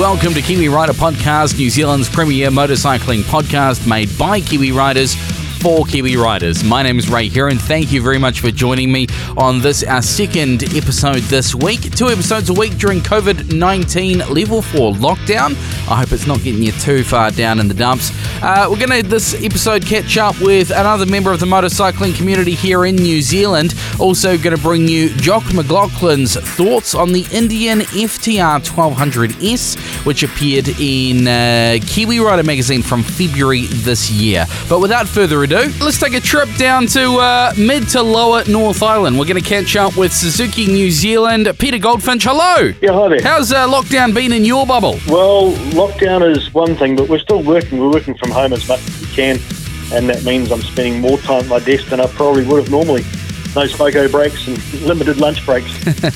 Welcome 0.00 0.32
to 0.32 0.40
Kiwi 0.40 0.70
Rider 0.70 0.94
Podcast, 0.94 1.58
New 1.58 1.68
Zealand's 1.68 2.08
premier 2.08 2.48
motorcycling 2.48 3.20
podcast 3.20 3.86
made 3.86 4.08
by 4.16 4.40
Kiwi 4.40 4.72
Riders 4.72 5.14
for 5.60 5.84
Kiwi 5.84 6.16
Riders. 6.16 6.64
My 6.64 6.82
name 6.82 6.98
is 6.98 7.10
Ray 7.10 7.28
here, 7.28 7.48
And 7.48 7.60
thank 7.60 7.92
you 7.92 8.00
very 8.00 8.16
much 8.16 8.40
for 8.40 8.50
joining 8.50 8.90
me 8.90 9.06
on 9.36 9.60
this, 9.60 9.82
our 9.82 10.00
second 10.00 10.64
episode 10.74 11.20
this 11.24 11.54
week. 11.54 11.82
Two 11.94 12.08
episodes 12.08 12.48
a 12.48 12.54
week 12.54 12.78
during 12.78 13.00
COVID 13.00 13.52
19 13.52 14.20
level 14.30 14.62
4 14.62 14.94
lockdown. 14.94 15.50
I 15.90 15.96
hope 15.96 16.12
it's 16.12 16.26
not 16.26 16.42
getting 16.42 16.62
you 16.62 16.72
too 16.72 17.04
far 17.04 17.30
down 17.30 17.60
in 17.60 17.68
the 17.68 17.74
dumps. 17.74 18.10
Uh, 18.42 18.68
we're 18.70 18.78
going 18.78 19.02
to, 19.02 19.06
this 19.06 19.34
episode, 19.44 19.84
catch 19.84 20.16
up 20.16 20.40
with 20.40 20.70
another 20.70 21.04
member 21.04 21.30
of 21.30 21.40
the 21.40 21.46
motorcycling 21.46 22.16
community 22.16 22.54
here 22.54 22.86
in 22.86 22.96
New 22.96 23.20
Zealand. 23.20 23.74
Also, 23.98 24.38
going 24.38 24.56
to 24.56 24.62
bring 24.62 24.88
you 24.88 25.10
Jock 25.16 25.42
Mclauchlan's 25.44 26.36
thoughts 26.36 26.94
on 26.94 27.12
the 27.12 27.26
Indian 27.32 27.80
FTR 27.80 28.64
1200S, 28.64 30.06
which 30.06 30.22
appeared 30.22 30.68
in 30.80 31.28
uh, 31.28 31.78
Kiwi 31.86 32.20
Rider 32.20 32.44
magazine 32.44 32.82
from 32.82 33.02
February 33.02 33.66
this 33.66 34.10
year. 34.10 34.46
But 34.68 34.80
without 34.80 35.06
further 35.06 35.42
ado, 35.42 35.49
do, 35.50 35.72
let's 35.84 35.98
take 35.98 36.14
a 36.14 36.20
trip 36.20 36.48
down 36.56 36.86
to 36.86 37.16
uh, 37.16 37.52
mid 37.58 37.88
to 37.88 38.00
lower 38.00 38.44
North 38.44 38.84
Island. 38.84 39.18
We're 39.18 39.26
going 39.26 39.42
to 39.42 39.48
catch 39.48 39.74
up 39.74 39.96
with 39.96 40.12
Suzuki 40.12 40.66
New 40.66 40.92
Zealand. 40.92 41.48
Peter 41.58 41.76
Goldfinch, 41.76 42.22
hello. 42.22 42.72
Yeah, 42.80 42.92
hi 42.92 43.08
there. 43.08 43.20
How's 43.20 43.50
uh, 43.50 43.66
lockdown 43.66 44.14
been 44.14 44.32
in 44.32 44.44
your 44.44 44.64
bubble? 44.64 45.00
Well, 45.08 45.52
lockdown 45.72 46.24
is 46.30 46.54
one 46.54 46.76
thing, 46.76 46.94
but 46.94 47.08
we're 47.08 47.18
still 47.18 47.42
working. 47.42 47.80
We're 47.80 47.90
working 47.90 48.14
from 48.14 48.30
home 48.30 48.52
as 48.52 48.68
much 48.68 48.78
as 48.78 49.00
we 49.00 49.08
can, 49.08 49.40
and 49.92 50.08
that 50.08 50.22
means 50.22 50.52
I'm 50.52 50.62
spending 50.62 51.00
more 51.00 51.18
time 51.18 51.42
at 51.42 51.48
my 51.48 51.58
desk 51.58 51.88
than 51.88 51.98
I 51.98 52.06
probably 52.06 52.46
would 52.46 52.62
have 52.62 52.70
normally 52.70 53.02
no 53.56 53.66
smoko 53.66 54.08
breaks 54.08 54.46
and 54.46 54.82
limited 54.82 55.16
lunch 55.16 55.44
breaks 55.44 55.68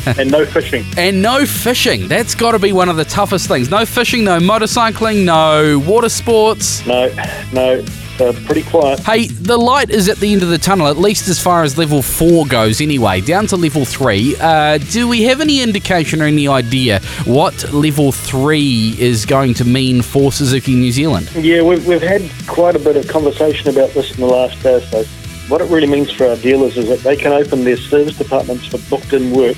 and 0.17 0.31
no 0.31 0.47
fishing. 0.47 0.85
And 0.97 1.21
no 1.21 1.45
fishing. 1.45 2.07
That's 2.07 2.37
got 2.37 2.53
to 2.53 2.61
be 2.61 2.73
one 2.73 2.89
of 2.89 2.97
the 2.97 3.05
toughest 3.05 3.49
things. 3.49 3.69
No 3.69 3.85
fishing, 3.85 4.23
no 4.23 4.39
motorcycling, 4.39 5.25
no 5.25 5.81
water 5.81 6.09
sports. 6.09 6.87
No, 6.87 7.13
no 7.53 7.85
pretty 8.17 8.63
quiet. 8.63 9.01
Hey, 9.01 9.27
the 9.27 9.57
light 9.57 9.91
is 9.91 10.09
at 10.09 10.19
the 10.19 10.33
end 10.33 10.43
of 10.43 10.49
the 10.49 10.59
tunnel, 10.59 10.87
at 10.87 10.97
least 10.97 11.29
as 11.29 11.41
far 11.41 11.63
as 11.63 11.77
level 11.77 12.03
four 12.03 12.47
goes, 12.47 12.81
anyway. 12.81 13.21
Down 13.21 13.47
to 13.49 13.57
level 13.57 13.85
three. 13.85 14.37
Uh, 14.41 14.79
do 14.79 15.09
we 15.09 15.25
have 15.25 15.41
any 15.41 15.63
indication 15.63 16.23
or 16.23 16.27
any 16.27 16.49
idea 16.49 17.01
what 17.25 17.73
level 17.73 18.13
three 18.13 18.95
is 18.99 19.27
going 19.27 19.55
to 19.55 19.65
mean 19.65 20.03
for 20.03 20.33
Suzuki 20.33 20.75
New 20.75 20.93
Zealand? 20.93 21.31
Yeah, 21.35 21.63
we've, 21.63 21.87
we've 21.87 22.03
had 22.03 22.23
quite 22.47 22.77
a 22.77 22.79
bit 22.79 22.97
of 22.97 23.09
conversation 23.09 23.69
about 23.71 23.91
this 23.91 24.15
in 24.15 24.21
the 24.21 24.27
last 24.27 24.63
day 24.63 24.75
or 24.75 24.81
so. 24.81 25.05
What 25.49 25.61
it 25.61 25.69
really 25.71 25.87
means 25.87 26.11
for 26.11 26.27
our 26.27 26.37
dealers 26.37 26.77
is 26.77 26.89
that 26.89 27.01
they 27.01 27.17
can 27.17 27.33
open 27.33 27.65
their 27.65 27.77
service 27.77 28.17
departments 28.17 28.67
for 28.67 28.79
booked 28.89 29.13
in 29.13 29.33
work 29.33 29.57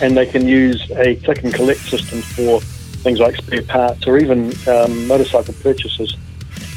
and 0.00 0.16
they 0.16 0.26
can 0.26 0.46
use 0.46 0.90
a 0.96 1.16
click 1.16 1.44
and 1.44 1.54
collect 1.54 1.80
system 1.80 2.20
for 2.20 2.60
things 3.04 3.20
like 3.20 3.36
spare 3.36 3.62
parts 3.62 4.06
or 4.06 4.18
even 4.18 4.52
um, 4.68 5.06
motorcycle 5.06 5.54
purchases. 5.62 6.16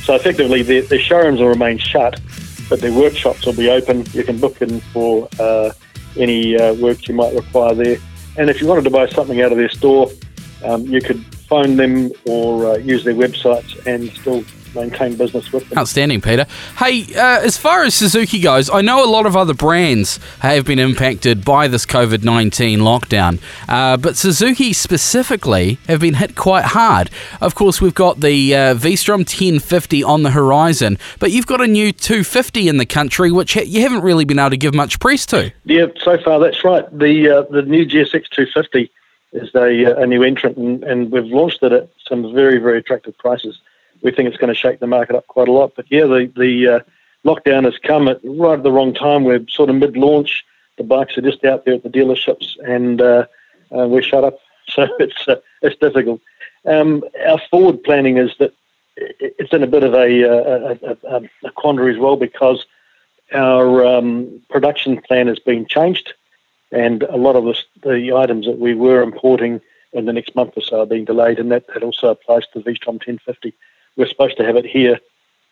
So 0.07 0.15
effectively, 0.15 0.61
their, 0.61 0.83
their 0.83 1.01
showrooms 1.01 1.41
will 1.41 1.49
remain 1.49 1.77
shut, 1.77 2.21
but 2.69 2.79
their 2.79 2.93
workshops 2.93 3.45
will 3.45 3.51
be 3.51 3.69
open. 3.69 4.05
You 4.13 4.23
can 4.23 4.39
book 4.39 4.61
in 4.61 4.79
for 4.79 5.27
uh, 5.37 5.73
any 6.15 6.55
uh, 6.55 6.75
work 6.75 7.09
you 7.09 7.13
might 7.13 7.35
require 7.35 7.75
there. 7.75 7.97
And 8.37 8.49
if 8.49 8.61
you 8.61 8.67
wanted 8.67 8.85
to 8.85 8.89
buy 8.89 9.07
something 9.09 9.41
out 9.41 9.51
of 9.51 9.57
their 9.57 9.67
store, 9.67 10.09
um, 10.63 10.85
you 10.85 11.01
could 11.01 11.21
phone 11.49 11.75
them 11.75 12.13
or 12.25 12.67
uh, 12.67 12.77
use 12.77 13.03
their 13.03 13.15
websites 13.15 13.85
and 13.85 14.09
still 14.11 14.45
maintain 14.75 15.15
business 15.15 15.51
with 15.51 15.67
them. 15.69 15.77
Outstanding, 15.77 16.21
Peter. 16.21 16.45
Hey, 16.77 17.03
uh, 17.15 17.41
as 17.41 17.57
far 17.57 17.83
as 17.83 17.95
Suzuki 17.95 18.39
goes, 18.39 18.69
I 18.69 18.81
know 18.81 19.03
a 19.03 19.09
lot 19.09 19.25
of 19.25 19.35
other 19.35 19.53
brands 19.53 20.19
have 20.39 20.65
been 20.65 20.79
impacted 20.79 21.43
by 21.43 21.67
this 21.67 21.85
COVID 21.85 22.23
19 22.23 22.79
lockdown, 22.79 23.39
uh, 23.67 23.97
but 23.97 24.15
Suzuki 24.15 24.73
specifically 24.73 25.79
have 25.87 25.99
been 25.99 26.15
hit 26.15 26.35
quite 26.35 26.65
hard. 26.65 27.09
Of 27.41 27.55
course, 27.55 27.81
we've 27.81 27.95
got 27.95 28.19
the 28.19 28.55
uh, 28.55 28.73
V-Strom 28.73 29.21
1050 29.21 30.03
on 30.03 30.23
the 30.23 30.31
horizon, 30.31 30.97
but 31.19 31.31
you've 31.31 31.47
got 31.47 31.61
a 31.61 31.67
new 31.67 31.91
250 31.91 32.67
in 32.67 32.77
the 32.77 32.85
country, 32.85 33.31
which 33.31 33.55
you 33.55 33.81
haven't 33.81 34.01
really 34.01 34.25
been 34.25 34.39
able 34.39 34.51
to 34.51 34.57
give 34.57 34.73
much 34.73 34.99
press 34.99 35.25
to. 35.27 35.51
Yeah, 35.65 35.87
so 36.03 36.17
far 36.23 36.39
that's 36.39 36.63
right. 36.63 36.85
The 36.97 37.29
uh, 37.29 37.41
the 37.51 37.61
new 37.61 37.85
GSX 37.85 38.29
250 38.29 38.91
is 39.33 39.53
a, 39.55 40.01
a 40.01 40.07
new 40.07 40.23
entrant, 40.23 40.57
and, 40.57 40.83
and 40.83 41.11
we've 41.11 41.25
launched 41.25 41.61
it 41.63 41.71
at 41.71 41.89
some 42.07 42.33
very, 42.33 42.57
very 42.59 42.79
attractive 42.79 43.17
prices 43.17 43.59
we 44.01 44.11
think 44.11 44.27
it's 44.27 44.37
going 44.37 44.53
to 44.53 44.59
shake 44.59 44.79
the 44.79 44.87
market 44.87 45.15
up 45.15 45.27
quite 45.27 45.47
a 45.47 45.51
lot. 45.51 45.73
But 45.75 45.85
yeah, 45.89 46.05
the 46.05 46.31
the 46.35 46.67
uh, 46.67 46.79
lockdown 47.25 47.65
has 47.65 47.77
come 47.77 48.07
at 48.07 48.19
right 48.23 48.57
at 48.57 48.63
the 48.63 48.71
wrong 48.71 48.93
time. 48.93 49.23
We're 49.23 49.45
sort 49.49 49.69
of 49.69 49.75
mid-launch. 49.75 50.45
The 50.77 50.83
bikes 50.83 51.17
are 51.17 51.21
just 51.21 51.43
out 51.43 51.65
there 51.65 51.75
at 51.75 51.83
the 51.83 51.89
dealerships, 51.89 52.55
and 52.65 53.01
uh, 53.01 53.25
uh, 53.75 53.87
we're 53.87 54.01
shut 54.01 54.23
up. 54.23 54.39
So 54.69 54.85
it's 54.99 55.25
uh, 55.29 55.37
it's 55.61 55.79
difficult. 55.79 56.19
Um, 56.65 57.01
our 57.25 57.39
forward 57.49 57.83
planning 57.83 58.17
is 58.17 58.31
that 58.39 58.53
it's 58.97 59.53
in 59.53 59.63
a 59.63 59.67
bit 59.67 59.83
of 59.83 59.93
a, 59.93 60.23
uh, 60.29 60.75
a, 60.81 61.15
a, 61.15 61.21
a 61.45 61.51
quandary 61.51 61.93
as 61.93 61.97
well 61.97 62.17
because 62.17 62.65
our 63.33 63.85
um, 63.85 64.41
production 64.49 65.01
plan 65.01 65.27
has 65.27 65.39
been 65.39 65.65
changed, 65.67 66.13
and 66.71 67.03
a 67.03 67.15
lot 67.15 67.37
of 67.37 67.45
the, 67.45 67.55
the 67.83 68.13
items 68.13 68.45
that 68.45 68.59
we 68.59 68.73
were 68.73 69.01
importing 69.01 69.61
in 69.93 70.03
the 70.03 70.11
next 70.11 70.35
month 70.35 70.53
or 70.57 70.61
so 70.61 70.81
are 70.81 70.85
being 70.85 71.05
delayed, 71.05 71.39
and 71.39 71.51
that, 71.51 71.65
that 71.67 71.83
also 71.83 72.09
applies 72.09 72.43
to 72.47 72.59
the 72.59 72.63
V-Strom 72.63 72.95
1050 72.95 73.53
we're 73.97 74.07
supposed 74.07 74.37
to 74.37 74.45
have 74.45 74.55
it 74.55 74.65
here 74.65 74.99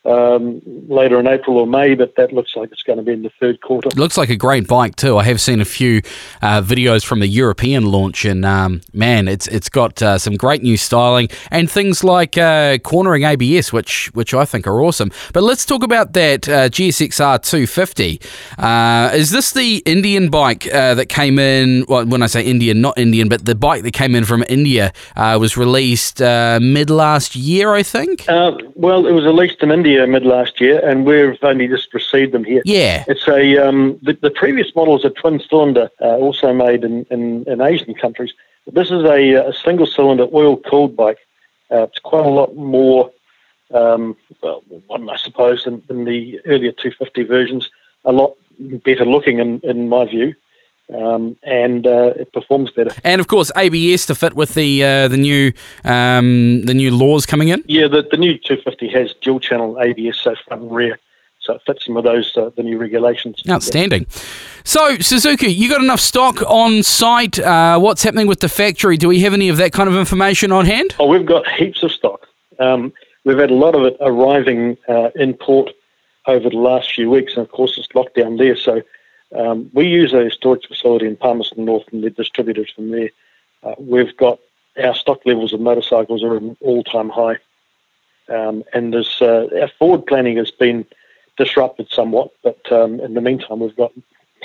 um, 0.06 0.62
later 0.88 1.18
in 1.18 1.26
April 1.26 1.58
or 1.58 1.66
May, 1.66 1.94
but 1.94 2.14
that 2.16 2.32
looks 2.32 2.54
like 2.54 2.70
it's 2.70 2.82
going 2.82 2.98
to 2.98 3.02
be 3.02 3.12
in 3.12 3.22
the 3.22 3.32
third 3.40 3.60
quarter. 3.60 3.88
It 3.88 3.96
looks 3.96 4.16
like 4.16 4.30
a 4.30 4.36
great 4.36 4.68
bike 4.68 4.96
too. 4.96 5.18
I 5.18 5.24
have 5.24 5.40
seen 5.40 5.60
a 5.60 5.64
few 5.64 6.00
uh, 6.42 6.62
videos 6.62 7.04
from 7.04 7.20
the 7.20 7.26
European 7.26 7.86
launch, 7.86 8.24
and 8.24 8.44
um, 8.44 8.80
man, 8.92 9.26
it's 9.26 9.48
it's 9.48 9.68
got 9.68 10.00
uh, 10.02 10.18
some 10.18 10.36
great 10.36 10.62
new 10.62 10.76
styling 10.76 11.28
and 11.50 11.70
things 11.70 12.04
like 12.04 12.38
uh, 12.38 12.78
cornering 12.78 13.24
ABS, 13.24 13.72
which 13.72 14.06
which 14.14 14.32
I 14.32 14.44
think 14.44 14.66
are 14.66 14.80
awesome. 14.80 15.10
But 15.32 15.42
let's 15.42 15.64
talk 15.66 15.82
about 15.82 16.12
that 16.12 16.48
uh, 16.48 16.68
GSXR 16.68 17.42
250. 17.42 18.20
Uh, 18.58 19.10
is 19.12 19.30
this 19.30 19.52
the 19.52 19.78
Indian 19.86 20.30
bike 20.30 20.72
uh, 20.72 20.94
that 20.94 21.06
came 21.06 21.38
in? 21.38 21.84
Well, 21.88 22.06
when 22.06 22.22
I 22.22 22.26
say 22.26 22.42
Indian, 22.42 22.80
not 22.80 22.96
Indian, 22.96 23.28
but 23.28 23.44
the 23.44 23.54
bike 23.54 23.82
that 23.82 23.92
came 23.92 24.14
in 24.14 24.24
from 24.24 24.44
India 24.48 24.92
was 25.16 25.56
released 25.56 26.20
mid 26.20 26.90
last 26.90 27.34
year, 27.34 27.74
I 27.74 27.82
think. 27.82 28.24
well, 28.26 29.06
it 29.06 29.12
was 29.12 29.24
released 29.24 29.62
in 29.62 29.70
India 29.70 29.95
mid 30.04 30.26
last 30.26 30.60
year, 30.60 30.80
and 30.86 31.06
we've 31.06 31.38
only 31.42 31.68
just 31.68 31.94
received 31.94 32.32
them 32.32 32.44
here. 32.44 32.62
Yeah, 32.64 33.04
it's 33.06 33.26
a 33.28 33.56
um, 33.58 33.98
the, 34.02 34.14
the 34.14 34.30
previous 34.30 34.74
model 34.74 34.98
is 34.98 35.04
a 35.04 35.10
twin 35.10 35.40
cylinder, 35.40 35.88
uh, 36.00 36.16
also 36.16 36.52
made 36.52 36.84
in, 36.84 37.04
in, 37.10 37.44
in, 37.44 37.60
Asian 37.60 37.94
countries. 37.94 38.32
But 38.64 38.74
this 38.74 38.90
is 38.90 39.04
a, 39.04 39.34
a 39.34 39.52
single 39.52 39.86
cylinder 39.86 40.26
oil 40.34 40.56
cooled 40.56 40.96
bike. 40.96 41.18
Uh, 41.70 41.84
it's 41.84 42.00
quite 42.00 42.26
a 42.26 42.30
lot 42.30 42.56
more, 42.56 43.12
um, 43.72 44.16
well, 44.42 44.62
one 44.88 45.08
I 45.08 45.16
suppose, 45.16 45.64
than, 45.64 45.82
than 45.86 46.04
the 46.04 46.40
earlier 46.46 46.72
250 46.72 47.22
versions. 47.22 47.70
A 48.04 48.12
lot 48.12 48.36
better 48.58 49.04
looking, 49.04 49.38
in, 49.38 49.60
in 49.60 49.88
my 49.88 50.04
view 50.04 50.34
um, 50.94 51.36
and 51.42 51.86
uh, 51.86 52.12
it 52.16 52.32
performs 52.32 52.70
better. 52.70 52.90
And 53.04 53.20
of 53.20 53.28
course, 53.28 53.50
ABS 53.56 54.06
to 54.06 54.14
fit 54.14 54.34
with 54.34 54.54
the 54.54 54.84
uh, 54.84 55.08
the 55.08 55.16
new 55.16 55.52
um, 55.84 56.62
the 56.62 56.74
new 56.74 56.90
laws 56.94 57.26
coming 57.26 57.48
in. 57.48 57.64
Yeah, 57.66 57.88
the, 57.88 58.06
the 58.08 58.16
new 58.16 58.38
250 58.38 58.88
has 58.88 59.14
dual 59.20 59.40
channel 59.40 59.80
ABS, 59.80 60.18
so 60.18 60.34
front 60.46 60.62
and 60.62 60.74
rear. 60.74 60.98
So 61.40 61.54
it 61.54 61.62
fits 61.64 61.86
in 61.86 61.94
with 61.94 62.04
those 62.04 62.36
uh, 62.36 62.50
the 62.56 62.62
new 62.62 62.78
regulations. 62.78 63.42
Outstanding. 63.48 64.06
So 64.64 64.98
Suzuki, 64.98 65.48
you 65.48 65.68
got 65.68 65.80
enough 65.80 66.00
stock 66.00 66.42
on 66.42 66.82
site? 66.82 67.38
Uh, 67.38 67.78
what's 67.78 68.02
happening 68.02 68.26
with 68.26 68.40
the 68.40 68.48
factory? 68.48 68.96
Do 68.96 69.08
we 69.08 69.20
have 69.20 69.32
any 69.32 69.48
of 69.48 69.56
that 69.58 69.72
kind 69.72 69.88
of 69.88 69.96
information 69.96 70.50
on 70.50 70.66
hand? 70.66 70.94
Oh, 70.98 71.06
we've 71.06 71.26
got 71.26 71.48
heaps 71.48 71.82
of 71.82 71.92
stock. 71.92 72.26
Um, 72.58 72.92
we've 73.24 73.38
had 73.38 73.50
a 73.50 73.54
lot 73.54 73.74
of 73.74 73.82
it 73.82 73.96
arriving 74.00 74.76
uh, 74.88 75.10
in 75.14 75.34
port 75.34 75.70
over 76.26 76.50
the 76.50 76.56
last 76.56 76.92
few 76.92 77.08
weeks, 77.10 77.34
and 77.36 77.46
of 77.46 77.52
course 77.52 77.78
it's 77.78 77.88
locked 77.94 78.16
down 78.16 78.38
there. 78.38 78.56
So 78.56 78.82
um, 79.34 79.70
we 79.72 79.86
use 79.86 80.12
a 80.12 80.30
storage 80.30 80.66
facility 80.66 81.06
in 81.06 81.16
Palmerston 81.16 81.64
North 81.64 81.84
and 81.92 82.02
they're 82.02 82.10
distributed 82.10 82.70
from 82.74 82.90
there. 82.90 83.10
Uh, 83.62 83.74
we've 83.78 84.16
got 84.16 84.38
our 84.82 84.94
stock 84.94 85.20
levels 85.24 85.52
of 85.52 85.60
motorcycles 85.60 86.22
are 86.22 86.36
an 86.36 86.56
all-time 86.60 87.08
high, 87.08 87.38
um, 88.28 88.62
and 88.72 88.94
uh, 88.94 89.46
our 89.60 89.68
forward 89.78 90.06
planning 90.06 90.36
has 90.36 90.50
been 90.50 90.84
disrupted 91.36 91.90
somewhat. 91.90 92.30
But 92.42 92.70
um, 92.70 93.00
in 93.00 93.14
the 93.14 93.20
meantime, 93.20 93.60
we've 93.60 93.76
got 93.76 93.92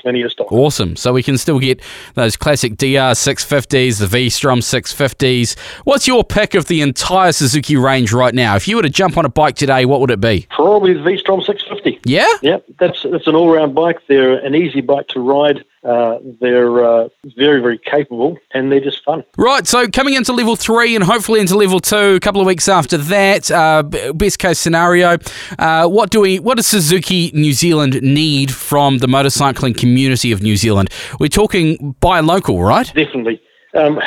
plenty 0.02 0.22
of 0.22 0.32
stock. 0.32 0.52
Awesome. 0.52 0.96
So 0.96 1.14
we 1.14 1.24
can 1.24 1.38
still 1.38 1.60
get 1.60 1.82
those 2.16 2.36
classic 2.36 2.78
DR 2.78 3.14
650s, 3.14 4.00
the 4.00 4.08
V 4.08 4.30
Strom 4.30 4.60
650s. 4.60 5.58
What's 5.84 6.08
your 6.08 6.24
pick 6.24 6.56
of 6.56 6.66
the 6.66 6.82
entire 6.82 7.32
Suzuki 7.32 7.76
range 7.76 8.12
right 8.12 8.34
now? 8.34 8.56
If 8.56 8.68
you 8.68 8.76
were 8.76 8.82
to 8.84 8.90
jump 8.90 9.18
on 9.18 9.26
a 9.26 9.30
bike 9.30 9.56
today, 9.56 9.86
what 9.86 10.00
would 10.02 10.12
it 10.12 10.22
be? 10.22 10.48
Probably 10.50 10.94
the 10.94 11.04
V 11.04 11.18
Strom 11.18 11.42
650. 11.42 12.02
Yeah? 12.10 12.28
Yeah, 12.42 12.58
that's, 12.80 13.04
that's 13.04 13.28
an 13.28 13.36
all 13.36 13.50
round 13.50 13.76
bike. 13.76 14.00
They're 14.08 14.44
an 14.44 14.56
easy 14.56 14.82
bike 14.82 15.08
to 15.10 15.20
ride. 15.20 15.64
Uh, 15.84 16.20
they're 16.40 16.84
uh, 16.84 17.10
very, 17.36 17.60
very 17.60 17.78
capable 17.78 18.38
and 18.54 18.72
they're 18.72 18.80
just 18.80 19.04
fun. 19.04 19.24
Right, 19.36 19.66
so 19.66 19.88
coming 19.88 20.14
into 20.14 20.32
level 20.32 20.56
three 20.56 20.96
and 20.96 21.04
hopefully 21.04 21.40
into 21.40 21.58
level 21.58 21.80
two 21.80 22.16
a 22.16 22.20
couple 22.20 22.40
of 22.40 22.46
weeks 22.46 22.70
after 22.70 22.98
that, 22.98 23.50
uh, 23.50 23.82
best 24.14 24.38
case 24.38 24.60
scenario, 24.60 25.18
uh, 25.58 25.88
what 25.88 26.12
do 26.12 26.22
we, 26.22 26.38
what 26.38 26.58
does 26.58 26.68
Suzuki 26.68 27.32
New 27.34 27.54
Zealand 27.54 28.00
need 28.04 28.54
from 28.54 29.00
the 29.00 29.08
motorcycling 29.08 29.76
community 29.76 30.32
of 30.32 30.44
New 30.44 30.56
Zealand? 30.56 30.90
We're 31.20 31.30
talking 31.30 31.96
buy 32.00 32.20
local, 32.20 32.62
right? 32.62 32.86
Definitely. 32.94 33.42
Um, 33.74 34.00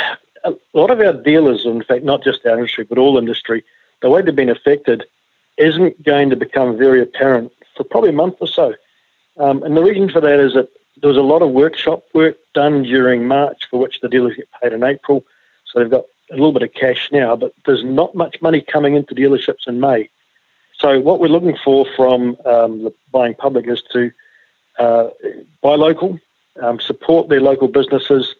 a 0.44 0.54
lot 0.74 0.90
of 0.90 1.00
our 1.00 1.14
dealers, 1.14 1.64
in 1.64 1.82
fact, 1.82 2.04
not 2.04 2.22
just 2.22 2.46
our 2.46 2.56
industry, 2.56 2.84
but 2.84 2.98
all 2.98 3.18
industry, 3.18 3.64
the 4.00 4.10
way 4.10 4.22
they've 4.22 4.36
been 4.36 4.50
affected 4.50 5.04
isn't 5.56 6.04
going 6.04 6.30
to 6.30 6.36
become 6.36 6.76
very 6.76 7.00
apparent 7.02 7.52
for 7.76 7.84
probably 7.84 8.10
a 8.10 8.12
month 8.12 8.36
or 8.40 8.46
so. 8.46 8.74
Um, 9.38 9.62
and 9.62 9.76
the 9.76 9.82
reason 9.82 10.08
for 10.08 10.20
that 10.20 10.38
is 10.38 10.54
that 10.54 10.68
there 10.96 11.08
was 11.08 11.16
a 11.16 11.22
lot 11.22 11.42
of 11.42 11.50
workshop 11.50 12.04
work 12.14 12.36
done 12.54 12.82
during 12.82 13.26
March 13.26 13.68
for 13.68 13.78
which 13.78 14.00
the 14.00 14.08
dealers 14.08 14.36
get 14.36 14.48
paid 14.62 14.72
in 14.72 14.82
April. 14.82 15.24
So 15.66 15.78
they've 15.78 15.90
got 15.90 16.04
a 16.30 16.34
little 16.34 16.52
bit 16.52 16.62
of 16.62 16.72
cash 16.72 17.10
now, 17.12 17.36
but 17.36 17.52
there's 17.66 17.84
not 17.84 18.14
much 18.14 18.40
money 18.40 18.60
coming 18.60 18.94
into 18.94 19.14
dealerships 19.14 19.66
in 19.66 19.80
May. 19.80 20.08
So 20.78 21.00
what 21.00 21.20
we're 21.20 21.28
looking 21.28 21.56
for 21.64 21.86
from 21.96 22.36
um, 22.44 22.84
the 22.84 22.94
buying 23.10 23.34
public 23.34 23.66
is 23.66 23.82
to 23.92 24.10
uh, 24.78 25.08
buy 25.62 25.74
local, 25.76 26.18
um, 26.62 26.80
support 26.80 27.28
their 27.28 27.40
local 27.40 27.68
businesses, 27.68 28.34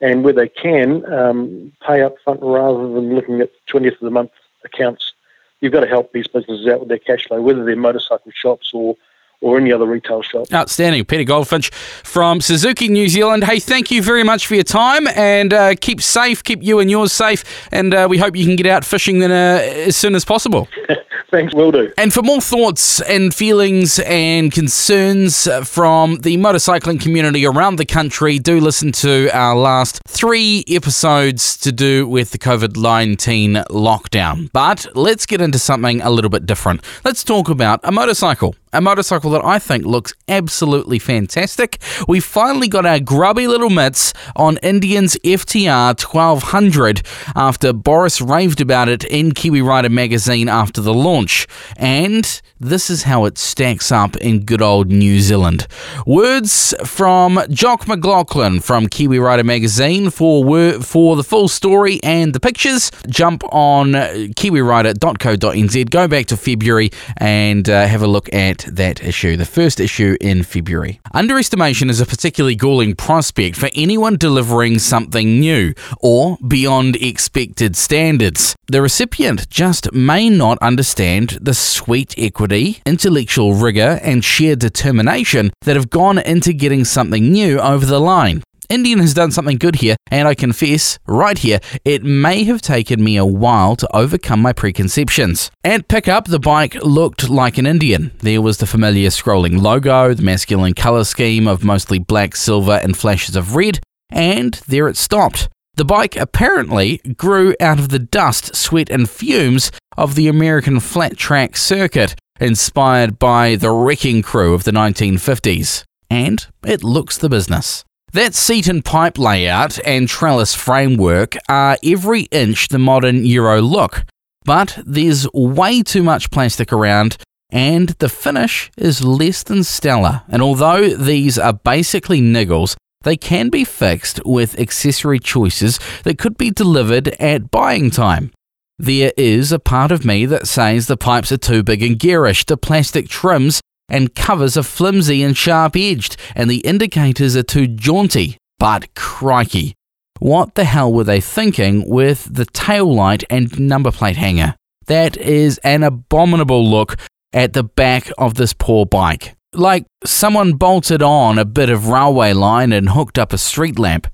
and 0.00 0.24
where 0.24 0.32
they 0.32 0.48
can, 0.48 1.10
um, 1.12 1.72
pay 1.86 2.02
up 2.02 2.16
front 2.24 2.40
rather 2.42 2.88
than 2.88 3.14
looking 3.14 3.40
at 3.40 3.50
20th 3.68 3.92
of 3.94 4.00
the 4.00 4.10
month 4.10 4.32
accounts. 4.64 5.12
You've 5.60 5.72
got 5.72 5.80
to 5.80 5.86
help 5.86 6.12
these 6.12 6.26
businesses 6.26 6.66
out 6.66 6.80
with 6.80 6.88
their 6.88 6.98
cash 6.98 7.26
flow, 7.26 7.40
whether 7.40 7.64
they're 7.64 7.76
motorcycle 7.76 8.32
shops 8.34 8.70
or 8.74 8.96
or 9.44 9.58
any 9.58 9.70
other 9.70 9.84
retail 9.84 10.22
shop. 10.22 10.46
Outstanding. 10.52 11.04
Peter 11.04 11.24
Goldfinch 11.24 11.70
from 11.70 12.40
Suzuki 12.40 12.88
New 12.88 13.08
Zealand. 13.08 13.44
Hey, 13.44 13.60
thank 13.60 13.90
you 13.90 14.02
very 14.02 14.24
much 14.24 14.46
for 14.46 14.54
your 14.54 14.64
time 14.64 15.06
and 15.08 15.52
uh, 15.52 15.74
keep 15.78 16.00
safe, 16.00 16.42
keep 16.42 16.62
you 16.62 16.80
and 16.80 16.90
yours 16.90 17.12
safe, 17.12 17.44
and 17.70 17.92
uh, 17.92 18.06
we 18.08 18.16
hope 18.16 18.34
you 18.34 18.46
can 18.46 18.56
get 18.56 18.66
out 18.66 18.84
fishing 18.84 19.22
uh, 19.22 19.26
as 19.26 19.96
soon 19.96 20.14
as 20.14 20.24
possible. 20.24 20.66
Thanks, 21.30 21.52
will 21.52 21.72
do. 21.72 21.92
And 21.98 22.12
for 22.12 22.22
more 22.22 22.40
thoughts 22.40 23.00
and 23.00 23.34
feelings 23.34 23.98
and 23.98 24.52
concerns 24.52 25.48
from 25.64 26.18
the 26.18 26.36
motorcycling 26.36 27.00
community 27.00 27.44
around 27.44 27.76
the 27.76 27.84
country, 27.84 28.38
do 28.38 28.60
listen 28.60 28.92
to 28.92 29.28
our 29.32 29.56
last 29.56 30.00
three 30.06 30.64
episodes 30.68 31.56
to 31.58 31.72
do 31.72 32.06
with 32.06 32.30
the 32.30 32.38
COVID 32.38 32.76
19 32.76 33.54
lockdown. 33.68 34.50
But 34.52 34.86
let's 34.94 35.26
get 35.26 35.40
into 35.40 35.58
something 35.58 36.00
a 36.02 36.10
little 36.10 36.30
bit 36.30 36.46
different. 36.46 36.84
Let's 37.04 37.24
talk 37.24 37.48
about 37.48 37.80
a 37.82 37.90
motorcycle 37.90 38.54
a 38.74 38.80
motorcycle 38.80 39.30
that 39.30 39.44
I 39.44 39.58
think 39.58 39.84
looks 39.84 40.12
absolutely 40.28 40.98
fantastic. 40.98 41.80
We 42.08 42.20
finally 42.20 42.68
got 42.68 42.84
our 42.84 43.00
grubby 43.00 43.46
little 43.46 43.70
mitts 43.70 44.12
on 44.36 44.58
Indian's 44.58 45.16
FTR 45.24 45.98
1200 46.02 47.02
after 47.36 47.72
Boris 47.72 48.20
raved 48.20 48.60
about 48.60 48.88
it 48.88 49.04
in 49.04 49.32
Kiwi 49.32 49.62
Rider 49.62 49.88
magazine 49.88 50.48
after 50.48 50.80
the 50.80 50.94
launch. 50.94 51.46
And 51.76 52.42
this 52.60 52.90
is 52.90 53.04
how 53.04 53.24
it 53.26 53.38
stacks 53.38 53.92
up 53.92 54.16
in 54.16 54.44
good 54.44 54.62
old 54.62 54.90
New 54.90 55.20
Zealand. 55.20 55.66
Words 56.06 56.74
from 56.84 57.40
Jock 57.50 57.84
Mclauchlan 57.84 58.62
from 58.62 58.88
Kiwi 58.88 59.18
Rider 59.18 59.44
magazine 59.44 60.10
for 60.10 60.34
for 60.80 61.16
the 61.16 61.24
full 61.24 61.48
story 61.48 62.00
and 62.02 62.32
the 62.32 62.40
pictures. 62.40 62.90
Jump 63.08 63.44
on 63.52 63.92
kiwirider.co.nz, 63.92 65.90
go 65.90 66.08
back 66.08 66.26
to 66.26 66.36
February 66.36 66.90
and 67.18 67.68
uh, 67.68 67.86
have 67.86 68.02
a 68.02 68.06
look 68.06 68.32
at 68.32 68.63
that 68.70 69.02
issue, 69.02 69.36
the 69.36 69.44
first 69.44 69.80
issue 69.80 70.16
in 70.20 70.42
February. 70.42 71.00
Underestimation 71.12 71.90
is 71.90 72.00
a 72.00 72.06
particularly 72.06 72.54
galling 72.54 72.94
prospect 72.94 73.56
for 73.56 73.70
anyone 73.74 74.16
delivering 74.16 74.78
something 74.78 75.40
new 75.40 75.74
or 76.00 76.38
beyond 76.46 76.96
expected 76.96 77.76
standards. 77.76 78.56
The 78.66 78.82
recipient 78.82 79.48
just 79.50 79.92
may 79.92 80.28
not 80.28 80.58
understand 80.58 81.38
the 81.40 81.54
sweet 81.54 82.14
equity, 82.16 82.80
intellectual 82.86 83.54
rigour, 83.54 84.00
and 84.02 84.24
sheer 84.24 84.56
determination 84.56 85.52
that 85.62 85.76
have 85.76 85.90
gone 85.90 86.18
into 86.18 86.52
getting 86.52 86.84
something 86.84 87.30
new 87.30 87.58
over 87.58 87.84
the 87.84 88.00
line. 88.00 88.42
Indian 88.68 88.98
has 88.98 89.14
done 89.14 89.30
something 89.30 89.58
good 89.58 89.76
here, 89.76 89.96
and 90.10 90.26
I 90.26 90.34
confess, 90.34 90.98
right 91.06 91.36
here, 91.36 91.60
it 91.84 92.02
may 92.02 92.44
have 92.44 92.62
taken 92.62 93.02
me 93.02 93.16
a 93.16 93.24
while 93.24 93.76
to 93.76 93.96
overcome 93.96 94.40
my 94.40 94.52
preconceptions. 94.52 95.50
At 95.62 95.88
pickup, 95.88 96.26
the 96.26 96.38
bike 96.38 96.74
looked 96.76 97.28
like 97.28 97.58
an 97.58 97.66
Indian. 97.66 98.12
There 98.18 98.42
was 98.42 98.58
the 98.58 98.66
familiar 98.66 99.08
scrolling 99.08 99.60
logo, 99.60 100.14
the 100.14 100.22
masculine 100.22 100.74
colour 100.74 101.04
scheme 101.04 101.46
of 101.46 101.64
mostly 101.64 101.98
black, 101.98 102.36
silver, 102.36 102.80
and 102.82 102.96
flashes 102.96 103.36
of 103.36 103.56
red, 103.56 103.80
and 104.10 104.54
there 104.68 104.88
it 104.88 104.96
stopped. 104.96 105.48
The 105.76 105.84
bike 105.84 106.16
apparently 106.16 106.98
grew 107.16 107.56
out 107.60 107.80
of 107.80 107.88
the 107.88 107.98
dust, 107.98 108.54
sweat, 108.54 108.88
and 108.90 109.10
fumes 109.10 109.72
of 109.96 110.14
the 110.14 110.28
American 110.28 110.78
flat 110.78 111.16
track 111.16 111.56
circuit, 111.56 112.14
inspired 112.40 113.18
by 113.18 113.56
the 113.56 113.70
wrecking 113.70 114.22
crew 114.22 114.54
of 114.54 114.64
the 114.64 114.70
1950s. 114.70 115.84
And 116.08 116.46
it 116.64 116.84
looks 116.84 117.18
the 117.18 117.28
business. 117.28 117.84
That 118.14 118.36
seat 118.36 118.68
and 118.68 118.84
pipe 118.84 119.18
layout 119.18 119.84
and 119.84 120.08
trellis 120.08 120.54
framework 120.54 121.34
are 121.48 121.76
every 121.82 122.22
inch 122.30 122.68
the 122.68 122.78
modern 122.78 123.24
Euro 123.24 123.60
look, 123.60 124.04
but 124.44 124.78
there's 124.86 125.26
way 125.34 125.82
too 125.82 126.04
much 126.04 126.30
plastic 126.30 126.72
around 126.72 127.16
and 127.50 127.88
the 127.98 128.08
finish 128.08 128.70
is 128.78 129.04
less 129.04 129.42
than 129.42 129.64
stellar. 129.64 130.22
And 130.28 130.42
although 130.42 130.90
these 130.90 131.40
are 131.40 131.54
basically 131.54 132.20
niggles, 132.20 132.76
they 133.02 133.16
can 133.16 133.48
be 133.48 133.64
fixed 133.64 134.24
with 134.24 134.60
accessory 134.60 135.18
choices 135.18 135.80
that 136.04 136.16
could 136.16 136.38
be 136.38 136.52
delivered 136.52 137.08
at 137.20 137.50
buying 137.50 137.90
time. 137.90 138.30
There 138.78 139.12
is 139.16 139.50
a 139.50 139.58
part 139.58 139.90
of 139.90 140.04
me 140.04 140.24
that 140.26 140.46
says 140.46 140.86
the 140.86 140.96
pipes 140.96 141.32
are 141.32 141.36
too 141.36 141.64
big 141.64 141.82
and 141.82 141.98
garish, 141.98 142.44
the 142.44 142.56
plastic 142.56 143.08
trims 143.08 143.60
and 143.88 144.14
covers 144.14 144.56
are 144.56 144.62
flimsy 144.62 145.22
and 145.22 145.36
sharp 145.36 145.76
edged, 145.76 146.16
and 146.34 146.50
the 146.50 146.58
indicators 146.58 147.36
are 147.36 147.42
too 147.42 147.66
jaunty. 147.66 148.38
But 148.58 148.94
crikey, 148.94 149.74
what 150.20 150.54
the 150.54 150.64
hell 150.64 150.92
were 150.92 151.04
they 151.04 151.20
thinking 151.20 151.88
with 151.88 152.32
the 152.32 152.46
tail 152.46 152.92
light 152.92 153.24
and 153.28 153.58
number 153.58 153.90
plate 153.90 154.16
hanger? 154.16 154.54
That 154.86 155.16
is 155.16 155.58
an 155.58 155.82
abominable 155.82 156.68
look 156.68 156.96
at 157.32 157.52
the 157.52 157.64
back 157.64 158.10
of 158.16 158.34
this 158.34 158.52
poor 158.52 158.86
bike. 158.86 159.34
Like 159.52 159.86
someone 160.04 160.54
bolted 160.54 161.02
on 161.02 161.38
a 161.38 161.44
bit 161.44 161.70
of 161.70 161.88
railway 161.88 162.32
line 162.32 162.72
and 162.72 162.88
hooked 162.88 163.18
up 163.18 163.32
a 163.32 163.38
street 163.38 163.78
lamp. 163.78 164.06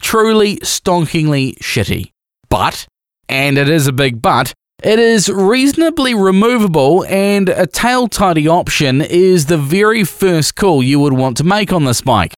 Truly 0.00 0.56
stonkingly 0.58 1.58
shitty. 1.58 2.12
But, 2.48 2.86
and 3.28 3.58
it 3.58 3.68
is 3.68 3.86
a 3.86 3.92
big 3.92 4.22
but, 4.22 4.54
it 4.82 4.98
is 4.98 5.28
reasonably 5.28 6.14
removable, 6.14 7.04
and 7.06 7.48
a 7.48 7.66
tail 7.66 8.08
tidy 8.08 8.46
option 8.46 9.00
is 9.02 9.46
the 9.46 9.58
very 9.58 10.04
first 10.04 10.54
call 10.54 10.82
you 10.82 11.00
would 11.00 11.14
want 11.14 11.36
to 11.38 11.44
make 11.44 11.72
on 11.72 11.84
this 11.84 12.00
bike. 12.00 12.32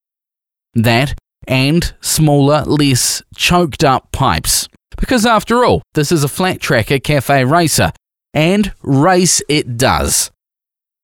That 0.74 1.14
and 1.46 1.94
smaller, 2.00 2.62
less 2.62 3.22
choked 3.36 3.84
up 3.84 4.12
pipes. 4.12 4.68
Because 4.96 5.26
after 5.26 5.64
all, 5.64 5.82
this 5.94 6.12
is 6.12 6.24
a 6.24 6.28
flat 6.28 6.60
tracker 6.60 6.98
cafe 6.98 7.44
racer, 7.44 7.92
and 8.32 8.72
race 8.82 9.42
it 9.48 9.76
does. 9.76 10.30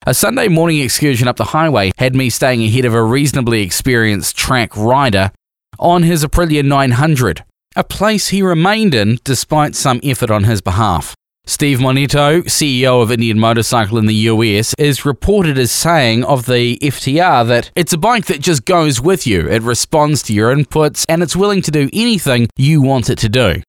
A 0.07 0.15
Sunday 0.15 0.49
morning 0.49 0.81
excursion 0.81 1.27
up 1.27 1.37
the 1.37 1.47
highway 1.47 1.91
had 1.99 2.15
me 2.15 2.31
staying 2.31 2.63
ahead 2.63 2.85
of 2.85 2.95
a 2.95 3.03
reasonably 3.03 3.63
experienced 3.63 4.37
track 4.37 4.77
rider 4.77 5.33
on 5.79 6.05
his 6.05 6.25
Aprilia 6.25 6.65
900, 6.65 7.45
a 7.75 7.85
place 7.85 8.29
he 8.29 8.41
remained 8.41 8.95
in 8.95 9.19
despite 9.25 9.75
some 9.75 10.01
effort 10.05 10.31
on 10.31 10.45
his 10.45 10.61
behalf. 10.61 11.15
Steve 11.49 11.79
Menneto, 11.79 12.43
CEO 12.43 13.01
of 13.01 13.13
Indian 13.13 13.39
Motorcycle 13.39 13.99
in 13.99 14.07
the 14.07 14.15
US, 14.15 14.75
is 14.79 15.05
reported 15.05 15.57
as 15.59 15.71
saying 15.71 16.25
of 16.25 16.47
the 16.47 16.77
FTR 16.83 17.47
that 17.47 17.71
it's 17.77 17.93
a 17.93 17.99
bike 17.99 18.27
that 18.27 18.41
just 18.41 18.65
goes 18.65 19.01
with 19.01 19.29
you. 19.29 19.49
It 19.49 19.63
responds 19.63 20.25
to 20.25 20.35
your 20.35 20.53
inputs 20.53 21.07
and 21.09 21.23
it's 21.23 21.37
willing 21.37 21.63
to 21.63 21.71
do 21.71 21.89
anything 21.93 22.49
you 22.57 22.83
want 22.83 23.11
it 23.11 23.19
to 23.19 23.29
do. 23.29 23.63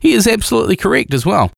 He 0.00 0.12
is 0.12 0.26
absolutely 0.26 0.76
correct 0.76 1.14
as 1.14 1.24
well. 1.24 1.50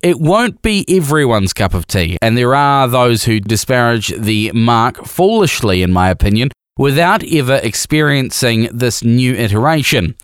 It 0.00 0.20
won't 0.20 0.62
be 0.62 0.84
everyone's 0.88 1.52
cup 1.52 1.74
of 1.74 1.88
tea, 1.88 2.16
and 2.22 2.38
there 2.38 2.54
are 2.54 2.86
those 2.86 3.24
who 3.24 3.40
disparage 3.40 4.08
the 4.16 4.52
mark 4.52 5.04
foolishly, 5.06 5.82
in 5.82 5.92
my 5.92 6.08
opinion, 6.08 6.50
without 6.76 7.24
ever 7.24 7.56
experiencing 7.56 8.68
this 8.72 9.02
new 9.02 9.34
iteration. 9.34 10.14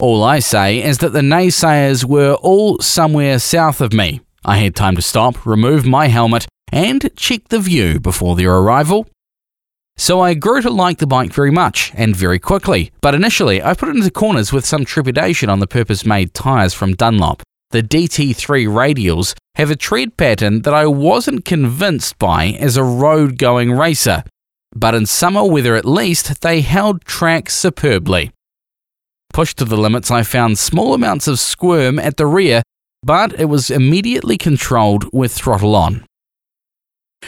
All 0.00 0.22
I 0.22 0.38
say 0.38 0.80
is 0.80 0.98
that 0.98 1.12
the 1.12 1.22
naysayers 1.22 2.04
were 2.04 2.34
all 2.34 2.78
somewhere 2.78 3.40
south 3.40 3.80
of 3.80 3.92
me. 3.92 4.20
I 4.44 4.58
had 4.58 4.76
time 4.76 4.94
to 4.94 5.02
stop, 5.02 5.44
remove 5.44 5.84
my 5.84 6.06
helmet, 6.06 6.46
and 6.70 7.10
check 7.16 7.48
the 7.48 7.58
view 7.58 7.98
before 7.98 8.36
their 8.36 8.54
arrival. 8.54 9.08
So 9.96 10.20
I 10.20 10.34
grew 10.34 10.62
to 10.62 10.70
like 10.70 10.98
the 10.98 11.08
bike 11.08 11.32
very 11.32 11.50
much 11.50 11.90
and 11.96 12.14
very 12.14 12.38
quickly, 12.38 12.92
but 13.00 13.16
initially 13.16 13.60
I 13.60 13.74
put 13.74 13.88
it 13.88 13.96
into 13.96 14.12
corners 14.12 14.52
with 14.52 14.64
some 14.64 14.84
trepidation 14.84 15.50
on 15.50 15.58
the 15.58 15.66
purpose 15.66 16.06
made 16.06 16.32
tyres 16.32 16.74
from 16.74 16.94
Dunlop. 16.94 17.42
The 17.70 17.82
DT3 17.82 18.68
radials 18.68 19.34
have 19.56 19.72
a 19.72 19.76
tread 19.76 20.16
pattern 20.16 20.62
that 20.62 20.74
I 20.74 20.86
wasn't 20.86 21.44
convinced 21.44 22.20
by 22.20 22.56
as 22.60 22.76
a 22.76 22.84
road 22.84 23.36
going 23.36 23.72
racer, 23.72 24.22
but 24.72 24.94
in 24.94 25.06
summer 25.06 25.44
weather 25.44 25.74
at 25.74 25.84
least, 25.84 26.40
they 26.42 26.60
held 26.60 27.04
track 27.04 27.50
superbly. 27.50 28.30
Pushed 29.32 29.58
to 29.58 29.64
the 29.64 29.76
limits, 29.76 30.10
I 30.10 30.22
found 30.22 30.58
small 30.58 30.94
amounts 30.94 31.28
of 31.28 31.38
squirm 31.38 31.98
at 31.98 32.16
the 32.16 32.26
rear, 32.26 32.62
but 33.02 33.38
it 33.38 33.46
was 33.46 33.70
immediately 33.70 34.36
controlled 34.36 35.04
with 35.12 35.32
throttle 35.32 35.76
on. 35.76 36.04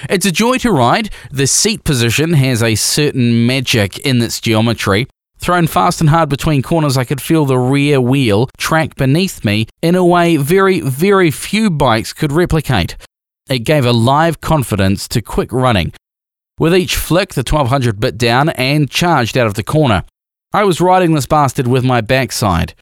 It's 0.09 0.27
a 0.27 0.33
joy 0.33 0.59
to 0.59 0.73
ride. 0.73 1.11
The 1.31 1.47
seat 1.47 1.85
position 1.85 2.35
has 2.35 2.63
a 2.63 2.75
certain 2.75 3.47
magic 3.47 3.99
in 4.01 4.23
its 4.23 4.41
geometry. 4.41 5.07
Thrown 5.39 5.67
fast 5.67 6.01
and 6.01 6.11
hard 6.11 6.29
between 6.29 6.63
corners, 6.63 6.97
I 6.97 7.05
could 7.05 7.21
feel 7.21 7.45
the 7.47 7.59
rear 7.59 8.01
wheel 8.01 8.51
track 8.59 8.95
beneath 8.97 9.45
me 9.45 9.67
in 9.81 9.95
a 9.95 10.05
way 10.05 10.37
very, 10.37 10.81
very 10.81 11.31
few 11.31 11.71
bikes 11.71 12.13
could 12.13 12.31
replicate. 12.31 12.97
It 13.49 13.61
gave 13.61 13.87
a 13.87 13.93
live 13.93 14.41
confidence 14.41 15.09
to 15.09 15.23
quick 15.23 15.53
running. 15.53 15.93
With 16.59 16.75
each 16.75 16.95
flick, 16.95 17.31
the 17.31 17.41
1200 17.41 17.99
bit 17.99 18.19
down 18.19 18.51
and 18.51 18.91
charged 18.91 19.39
out 19.39 19.47
of 19.47 19.55
the 19.55 19.63
corner. 19.63 20.05
I 20.53 20.65
was 20.65 20.81
riding 20.81 21.15
this 21.15 21.27
bastard 21.27 21.69
with 21.69 21.85
my 21.85 22.01
backside. 22.01 22.75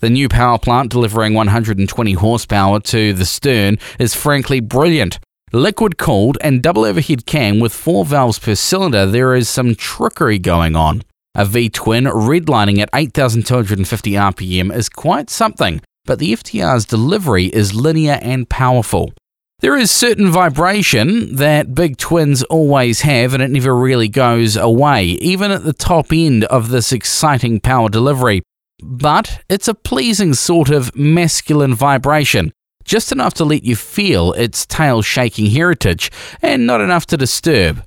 The 0.00 0.10
new 0.10 0.28
power 0.28 0.58
plant 0.58 0.90
delivering 0.90 1.32
120 1.32 2.12
horsepower 2.12 2.80
to 2.80 3.14
the 3.14 3.24
stern 3.24 3.78
is 3.98 4.14
frankly 4.14 4.60
brilliant. 4.60 5.18
Liquid 5.50 5.96
cooled 5.96 6.36
and 6.42 6.62
double 6.62 6.84
overhead 6.84 7.24
cam 7.24 7.60
with 7.60 7.72
four 7.72 8.04
valves 8.04 8.38
per 8.38 8.54
cylinder, 8.54 9.06
there 9.06 9.34
is 9.34 9.48
some 9.48 9.74
trickery 9.74 10.38
going 10.38 10.76
on. 10.76 11.00
A 11.34 11.46
V 11.46 11.70
twin 11.70 12.04
redlining 12.04 12.78
at 12.78 12.90
8,250 12.94 14.10
RPM 14.10 14.74
is 14.74 14.90
quite 14.90 15.30
something, 15.30 15.80
but 16.04 16.18
the 16.18 16.32
FTR's 16.32 16.84
delivery 16.84 17.46
is 17.46 17.74
linear 17.74 18.18
and 18.20 18.46
powerful. 18.50 19.14
There 19.60 19.76
is 19.76 19.90
certain 19.90 20.30
vibration 20.30 21.36
that 21.36 21.74
big 21.74 21.96
twins 21.96 22.42
always 22.44 23.00
have, 23.00 23.32
and 23.32 23.42
it 23.42 23.50
never 23.50 23.74
really 23.74 24.08
goes 24.08 24.56
away, 24.56 25.04
even 25.04 25.50
at 25.50 25.64
the 25.64 25.72
top 25.72 26.12
end 26.12 26.44
of 26.44 26.68
this 26.68 26.92
exciting 26.92 27.60
power 27.60 27.88
delivery. 27.88 28.42
But 28.82 29.42
it's 29.48 29.68
a 29.68 29.74
pleasing 29.74 30.34
sort 30.34 30.68
of 30.68 30.94
masculine 30.94 31.74
vibration, 31.74 32.52
just 32.84 33.12
enough 33.12 33.32
to 33.34 33.44
let 33.44 33.64
you 33.64 33.76
feel 33.76 34.32
its 34.32 34.66
tail 34.66 35.00
shaking 35.00 35.50
heritage, 35.50 36.10
and 36.42 36.66
not 36.66 36.82
enough 36.82 37.06
to 37.06 37.16
disturb. 37.16 37.84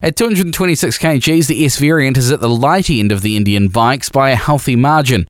At 0.00 0.16
226 0.16 0.98
kgs, 0.98 1.46
the 1.46 1.64
S 1.64 1.78
variant 1.78 2.16
is 2.16 2.32
at 2.32 2.40
the 2.40 2.48
light 2.48 2.90
end 2.90 3.12
of 3.12 3.22
the 3.22 3.36
Indian 3.36 3.68
bikes 3.68 4.08
by 4.08 4.30
a 4.30 4.36
healthy 4.36 4.74
margin. 4.74 5.28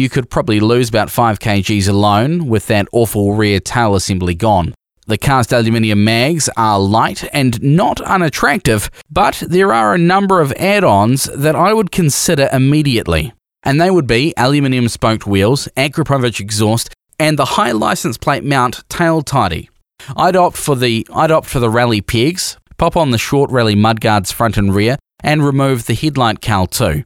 You 0.00 0.08
could 0.08 0.30
probably 0.30 0.60
lose 0.60 0.88
about 0.88 1.10
5 1.10 1.40
kgs 1.40 1.86
alone 1.86 2.46
with 2.46 2.68
that 2.68 2.88
awful 2.90 3.34
rear 3.34 3.60
tail 3.60 3.94
assembly 3.94 4.34
gone. 4.34 4.72
The 5.06 5.18
cast 5.18 5.52
aluminium 5.52 6.04
mags 6.04 6.48
are 6.56 6.80
light 6.80 7.28
and 7.34 7.62
not 7.62 8.00
unattractive, 8.00 8.90
but 9.10 9.42
there 9.46 9.74
are 9.74 9.92
a 9.92 9.98
number 9.98 10.40
of 10.40 10.52
add 10.52 10.84
ons 10.84 11.24
that 11.24 11.54
I 11.54 11.74
would 11.74 11.92
consider 11.92 12.48
immediately. 12.50 13.34
And 13.62 13.78
they 13.78 13.90
would 13.90 14.06
be 14.06 14.32
aluminium 14.38 14.88
spoked 14.88 15.26
wheels, 15.26 15.68
Akrapovic 15.76 16.40
exhaust, 16.40 16.94
and 17.18 17.38
the 17.38 17.60
high 17.60 17.72
license 17.72 18.16
plate 18.16 18.42
mount 18.42 18.88
tail 18.88 19.20
tidy. 19.20 19.68
I'd 20.16 20.34
opt 20.34 20.56
for 20.56 20.76
the 20.76 21.06
I'd 21.14 21.30
opt 21.30 21.46
for 21.46 21.58
the 21.58 21.68
rally 21.68 22.00
pegs, 22.00 22.56
pop 22.78 22.96
on 22.96 23.10
the 23.10 23.18
short 23.18 23.50
rally 23.50 23.74
mudguards 23.74 24.32
front 24.32 24.56
and 24.56 24.74
rear, 24.74 24.96
and 25.22 25.44
remove 25.44 25.84
the 25.84 25.94
headlight 25.94 26.40
cowl 26.40 26.68
too. 26.68 27.04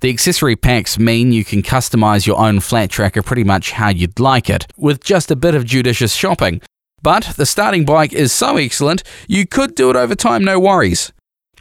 The 0.00 0.10
accessory 0.10 0.56
packs 0.56 0.98
mean 0.98 1.32
you 1.32 1.42
can 1.42 1.62
customize 1.62 2.26
your 2.26 2.38
own 2.38 2.60
flat 2.60 2.90
tracker 2.90 3.22
pretty 3.22 3.44
much 3.44 3.72
how 3.72 3.88
you'd 3.88 4.20
like 4.20 4.50
it, 4.50 4.66
with 4.76 5.02
just 5.02 5.30
a 5.30 5.36
bit 5.36 5.54
of 5.54 5.64
judicious 5.64 6.12
shopping. 6.12 6.60
But 7.00 7.32
the 7.36 7.46
starting 7.46 7.86
bike 7.86 8.12
is 8.12 8.30
so 8.30 8.58
excellent, 8.58 9.02
you 9.26 9.46
could 9.46 9.74
do 9.74 9.88
it 9.88 9.96
over 9.96 10.14
time, 10.14 10.44
no 10.44 10.60
worries. 10.60 11.12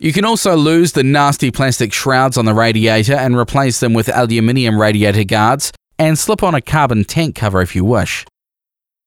You 0.01 0.11
can 0.11 0.25
also 0.25 0.57
lose 0.57 0.91
the 0.91 1.03
nasty 1.03 1.49
plastic 1.49 1.93
shrouds 1.93 2.37
on 2.37 2.43
the 2.43 2.53
radiator 2.53 3.13
and 3.13 3.37
replace 3.37 3.79
them 3.79 3.93
with 3.93 4.09
aluminium 4.09 4.81
radiator 4.81 5.23
guards, 5.23 5.71
and 5.97 6.19
slip 6.19 6.43
on 6.43 6.53
a 6.53 6.61
carbon 6.61 7.05
tank 7.05 7.35
cover 7.35 7.61
if 7.61 7.73
you 7.73 7.85
wish. 7.85 8.25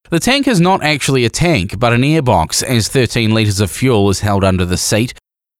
The 0.08 0.20
tank 0.20 0.48
is 0.48 0.58
not 0.58 0.82
actually 0.82 1.26
a 1.26 1.30
tank, 1.30 1.78
but 1.78 1.92
an 1.92 2.00
airbox, 2.00 2.62
as 2.62 2.88
13 2.88 3.32
litres 3.32 3.60
of 3.60 3.70
fuel 3.70 4.08
is 4.08 4.20
held 4.20 4.42
under 4.42 4.64
the 4.64 4.78
seat, 4.78 5.12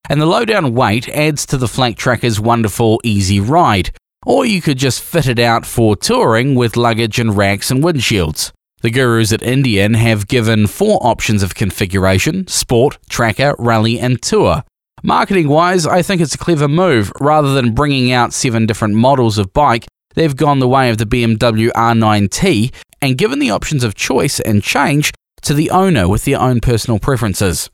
and 0.08 0.20
the 0.20 0.26
low 0.26 0.44
down 0.44 0.74
weight 0.74 1.08
adds 1.08 1.44
to 1.46 1.56
the 1.56 1.68
Flat 1.68 1.96
Tracker's 1.96 2.40
wonderful 2.40 3.00
easy 3.04 3.40
ride. 3.40 3.90
Or 4.26 4.44
you 4.44 4.60
could 4.60 4.78
just 4.78 5.02
fit 5.02 5.26
it 5.26 5.38
out 5.38 5.64
for 5.64 5.96
touring 5.96 6.54
with 6.54 6.76
luggage 6.76 7.18
and 7.18 7.36
racks 7.36 7.70
and 7.70 7.82
windshields. 7.82 8.52
The 8.80 8.90
gurus 8.90 9.32
at 9.32 9.42
Indian 9.42 9.94
have 9.94 10.28
given 10.28 10.66
four 10.66 10.98
options 11.04 11.42
of 11.42 11.54
configuration 11.54 12.46
sport, 12.46 12.98
tracker, 13.08 13.54
rally, 13.58 13.98
and 13.98 14.20
tour. 14.22 14.62
Marketing 15.02 15.48
wise, 15.48 15.86
I 15.86 16.02
think 16.02 16.20
it's 16.20 16.34
a 16.34 16.38
clever 16.38 16.68
move. 16.68 17.12
Rather 17.20 17.54
than 17.54 17.74
bringing 17.74 18.12
out 18.12 18.32
seven 18.32 18.66
different 18.66 18.94
models 18.94 19.38
of 19.38 19.52
bike, 19.52 19.86
they've 20.14 20.36
gone 20.36 20.58
the 20.58 20.68
way 20.68 20.90
of 20.90 20.98
the 20.98 21.06
BMW 21.06 21.70
R9T 21.70 22.72
and 23.00 23.18
given 23.18 23.38
the 23.38 23.50
options 23.50 23.84
of 23.84 23.94
choice 23.94 24.40
and 24.40 24.62
change 24.62 25.12
to 25.42 25.54
the 25.54 25.70
owner 25.70 26.08
with 26.08 26.24
their 26.24 26.40
own 26.40 26.60
personal 26.60 26.98
preferences. 26.98 27.70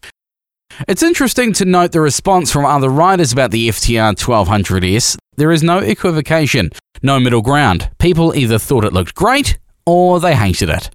It's 0.88 1.02
interesting 1.02 1.52
to 1.54 1.64
note 1.64 1.92
the 1.92 2.00
response 2.00 2.50
from 2.50 2.64
other 2.64 2.88
riders 2.88 3.32
about 3.32 3.52
the 3.52 3.68
FTR 3.68 4.14
1200S. 4.16 5.16
There 5.36 5.52
is 5.52 5.62
no 5.62 5.78
equivocation, 5.78 6.70
no 7.02 7.20
middle 7.20 7.42
ground. 7.42 7.90
People 7.98 8.34
either 8.34 8.58
thought 8.58 8.84
it 8.84 8.92
looked 8.92 9.14
great 9.14 9.58
or 9.86 10.18
they 10.18 10.34
hated 10.34 10.68
it. 10.68 10.90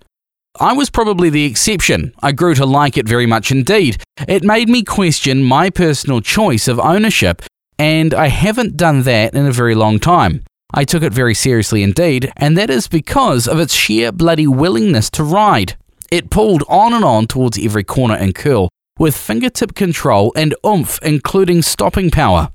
I 0.60 0.74
was 0.74 0.90
probably 0.90 1.30
the 1.30 1.46
exception. 1.46 2.14
I 2.22 2.34
grew 2.34 2.56
to 2.56 2.66
like 2.66 2.98
it 2.98 3.08
very 3.08 3.26
much 3.26 3.52
indeed. 3.52 4.02
It 4.28 4.44
made 4.44 4.68
me 4.68 4.84
question 4.84 5.44
my 5.44 5.70
personal 5.70 6.20
choice 6.20 6.68
of 6.68 6.80
ownership, 6.80 7.42
and 7.78 8.14
I 8.14 8.28
haven't 8.28 8.76
done 8.76 9.04
that 9.04 9.34
in 9.34 9.46
a 9.46 9.52
very 9.52 9.76
long 9.76 10.00
time. 10.00 10.44
I 10.74 10.84
took 10.84 11.04
it 11.04 11.14
very 11.14 11.34
seriously 11.34 11.84
indeed, 11.84 12.34
and 12.36 12.58
that 12.58 12.70
is 12.70 12.88
because 12.90 13.48
of 13.48 13.60
its 13.60 13.74
sheer 13.74 14.12
bloody 14.12 14.48
willingness 14.48 15.10
to 15.12 15.24
ride. 15.24 15.78
It 16.12 16.30
pulled 16.30 16.64
on 16.68 16.94
and 16.94 17.06
on 17.06 17.28
towards 17.28 17.64
every 17.64 17.84
corner 17.84 18.16
and 18.16 18.36
curl, 18.36 18.70
with 19.00 19.18
fingertip 19.18 19.74
control 19.74 20.32
and 20.36 20.54
oomph, 20.64 21.00
including 21.02 21.64
stopping 21.64 22.12
power. 22.12 22.50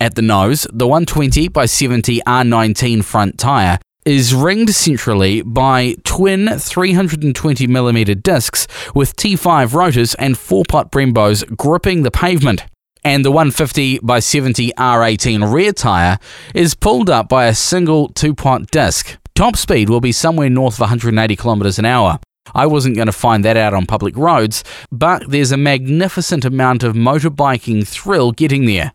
At 0.00 0.14
the 0.14 0.22
nose, 0.22 0.66
the 0.72 0.86
120 0.86 1.48
by 1.48 1.66
70 1.66 2.20
R19 2.26 3.04
front 3.04 3.38
tyre 3.38 3.78
is 4.04 4.34
ringed 4.34 4.70
centrally 4.70 5.42
by 5.42 5.96
twin 6.04 6.46
320mm 6.46 8.22
discs 8.22 8.66
with 8.94 9.16
T5 9.16 9.74
rotors 9.74 10.14
and 10.14 10.38
4 10.38 10.64
pot 10.68 10.92
Brembos 10.92 11.44
gripping 11.56 12.02
the 12.02 12.10
pavement. 12.10 12.64
And 13.04 13.24
the 13.24 13.30
150 13.30 14.00
by 14.00 14.20
70 14.20 14.72
R18 14.72 15.52
rear 15.52 15.72
tyre 15.72 16.18
is 16.54 16.74
pulled 16.74 17.10
up 17.10 17.28
by 17.28 17.46
a 17.46 17.54
single 17.54 18.08
2 18.10 18.34
pot 18.34 18.70
disc. 18.70 19.16
Top 19.34 19.56
speed 19.56 19.88
will 19.88 20.00
be 20.00 20.12
somewhere 20.12 20.50
north 20.50 20.74
of 20.74 20.80
180 20.80 21.36
km 21.36 21.78
an 21.78 21.84
hour. 21.84 22.18
I 22.54 22.66
wasn't 22.66 22.96
going 22.96 23.06
to 23.06 23.12
find 23.12 23.44
that 23.44 23.56
out 23.56 23.74
on 23.74 23.86
public 23.86 24.16
roads, 24.16 24.64
but 24.90 25.30
there's 25.30 25.52
a 25.52 25.56
magnificent 25.56 26.44
amount 26.44 26.82
of 26.82 26.94
motorbiking 26.94 27.86
thrill 27.86 28.32
getting 28.32 28.66
there. 28.66 28.92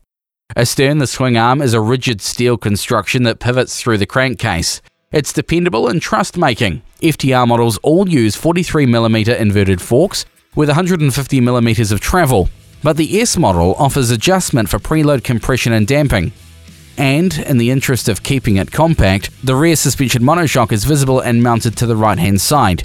Astern, 0.55 0.97
the 0.97 1.07
swing 1.07 1.37
arm 1.37 1.61
is 1.61 1.73
a 1.73 1.79
rigid 1.79 2.21
steel 2.21 2.57
construction 2.57 3.23
that 3.23 3.39
pivots 3.39 3.79
through 3.81 3.97
the 3.97 4.05
crankcase. 4.05 4.81
It's 5.11 5.33
dependable 5.33 5.87
and 5.87 6.01
trust 6.01 6.37
making. 6.37 6.81
FTR 7.01 7.47
models 7.47 7.77
all 7.83 8.07
use 8.07 8.35
43mm 8.35 9.37
inverted 9.37 9.81
forks 9.81 10.25
with 10.55 10.69
150mm 10.69 11.91
of 11.91 11.99
travel, 11.99 12.49
but 12.83 12.97
the 12.97 13.21
S 13.21 13.37
model 13.37 13.75
offers 13.75 14.09
adjustment 14.09 14.69
for 14.69 14.79
preload 14.79 15.23
compression 15.23 15.73
and 15.73 15.87
damping. 15.87 16.31
And, 16.97 17.37
in 17.39 17.57
the 17.57 17.71
interest 17.71 18.09
of 18.09 18.23
keeping 18.23 18.57
it 18.57 18.71
compact, 18.71 19.29
the 19.45 19.55
rear 19.55 19.75
suspension 19.75 20.23
monoshock 20.23 20.71
is 20.71 20.83
visible 20.83 21.19
and 21.19 21.41
mounted 21.41 21.77
to 21.77 21.85
the 21.85 21.95
right 21.95 22.19
hand 22.19 22.41
side. 22.41 22.83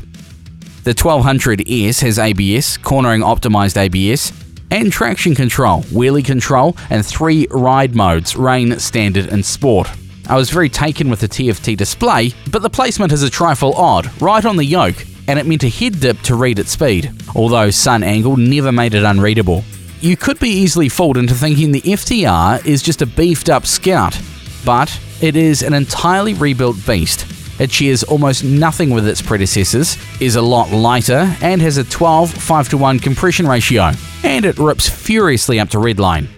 The 0.86 0.94
1200S 0.94 2.00
has 2.02 2.16
ABS, 2.16 2.76
cornering 2.76 3.22
optimized 3.22 3.76
ABS, 3.76 4.32
and 4.70 4.92
traction 4.92 5.34
control, 5.34 5.82
wheelie 5.82 6.24
control, 6.24 6.76
and 6.90 7.04
three 7.04 7.48
ride 7.50 7.96
modes 7.96 8.36
rain, 8.36 8.78
standard, 8.78 9.26
and 9.26 9.44
sport. 9.44 9.90
I 10.28 10.36
was 10.36 10.50
very 10.50 10.68
taken 10.68 11.10
with 11.10 11.18
the 11.18 11.28
TFT 11.28 11.76
display, 11.76 12.34
but 12.52 12.62
the 12.62 12.70
placement 12.70 13.10
is 13.10 13.24
a 13.24 13.30
trifle 13.30 13.72
odd, 13.74 14.08
right 14.22 14.44
on 14.44 14.56
the 14.56 14.64
yoke, 14.64 15.04
and 15.26 15.40
it 15.40 15.46
meant 15.46 15.64
a 15.64 15.68
head 15.68 15.98
dip 15.98 16.20
to 16.20 16.36
read 16.36 16.60
at 16.60 16.68
speed, 16.68 17.10
although 17.34 17.70
sun 17.70 18.04
angle 18.04 18.36
never 18.36 18.70
made 18.70 18.94
it 18.94 19.02
unreadable. 19.02 19.64
You 20.00 20.16
could 20.16 20.38
be 20.38 20.50
easily 20.50 20.88
fooled 20.88 21.16
into 21.16 21.34
thinking 21.34 21.72
the 21.72 21.80
FTR 21.80 22.64
is 22.64 22.80
just 22.80 23.02
a 23.02 23.06
beefed 23.06 23.50
up 23.50 23.66
Scout, 23.66 24.16
but 24.64 24.96
it 25.20 25.34
is 25.34 25.64
an 25.64 25.74
entirely 25.74 26.34
rebuilt 26.34 26.76
beast 26.86 27.26
it 27.58 27.70
shares 27.70 28.02
almost 28.02 28.44
nothing 28.44 28.90
with 28.90 29.06
its 29.06 29.22
predecessors, 29.22 29.96
is 30.20 30.36
a 30.36 30.42
lot 30.42 30.70
lighter, 30.70 31.34
and 31.40 31.60
has 31.60 31.76
a 31.76 31.84
12 31.84 32.32
5 32.32 32.68
to 32.70 32.78
1 32.78 32.98
compression 32.98 33.46
ratio, 33.46 33.92
and 34.22 34.44
it 34.44 34.58
rips 34.58 34.88
furiously 34.88 35.58
up 35.58 35.68
to 35.70 35.78
redline. 35.78 36.28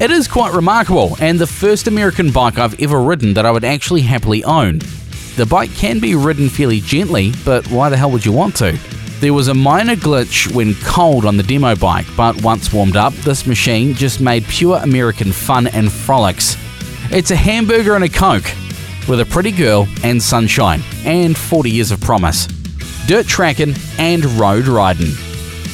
It 0.00 0.10
is 0.10 0.26
quite 0.28 0.52
remarkable, 0.52 1.16
and 1.20 1.38
the 1.38 1.46
first 1.46 1.86
American 1.86 2.30
bike 2.30 2.58
I've 2.58 2.80
ever 2.80 3.00
ridden 3.00 3.34
that 3.34 3.46
I 3.46 3.50
would 3.50 3.64
actually 3.64 4.02
happily 4.02 4.42
own. 4.44 4.80
The 5.36 5.46
bike 5.46 5.74
can 5.74 5.98
be 6.00 6.14
ridden 6.14 6.48
fairly 6.48 6.80
gently, 6.80 7.32
but 7.44 7.66
why 7.68 7.88
the 7.88 7.96
hell 7.96 8.10
would 8.10 8.24
you 8.24 8.32
want 8.32 8.56
to? 8.56 8.78
There 9.20 9.32
was 9.32 9.48
a 9.48 9.54
minor 9.54 9.96
glitch 9.96 10.52
when 10.54 10.74
cold 10.84 11.24
on 11.24 11.36
the 11.36 11.42
demo 11.42 11.74
bike, 11.74 12.06
but 12.16 12.42
once 12.42 12.72
warmed 12.72 12.96
up, 12.96 13.12
this 13.14 13.46
machine 13.46 13.94
just 13.94 14.20
made 14.20 14.44
pure 14.44 14.78
American 14.78 15.32
fun 15.32 15.68
and 15.68 15.90
frolics. 15.90 16.56
It's 17.10 17.30
a 17.30 17.36
hamburger 17.36 17.94
and 17.94 18.04
a 18.04 18.08
Coke, 18.08 18.44
with 19.08 19.20
a 19.20 19.26
pretty 19.26 19.50
girl 19.50 19.86
and 20.02 20.22
sunshine 20.22 20.82
and 21.04 21.36
40 21.36 21.70
years 21.70 21.90
of 21.90 22.00
promise. 22.00 22.46
Dirt 23.06 23.26
tracking 23.26 23.74
and 23.98 24.24
road 24.24 24.66
riding. 24.66 25.12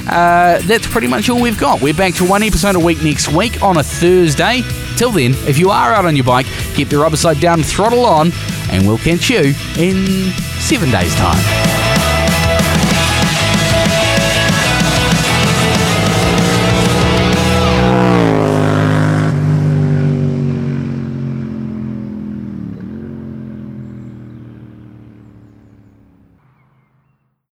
Uh, 0.08 0.60
that's 0.60 0.86
pretty 0.86 1.08
much 1.08 1.28
all 1.28 1.42
we've 1.42 1.58
got. 1.58 1.82
We're 1.82 1.92
back 1.92 2.14
to 2.14 2.24
one 2.24 2.44
episode 2.44 2.76
a 2.76 2.78
week 2.78 3.02
next 3.02 3.32
week 3.32 3.64
on 3.64 3.78
a 3.78 3.82
Thursday. 3.82 4.62
Till 4.96 5.12
then, 5.12 5.32
if 5.46 5.58
you 5.58 5.70
are 5.70 5.92
out 5.92 6.06
on 6.06 6.16
your 6.16 6.24
bike, 6.24 6.46
keep 6.74 6.88
the 6.88 6.96
rubber 6.96 7.18
side 7.18 7.38
down, 7.38 7.62
throttle 7.62 8.06
on, 8.06 8.32
and 8.70 8.86
we'll 8.86 8.98
catch 8.98 9.28
you 9.28 9.54
in 9.78 10.32
seven 10.58 10.90
days' 10.90 11.14
time. 11.16 11.75